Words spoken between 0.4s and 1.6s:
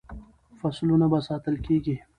فصلونه به ساتل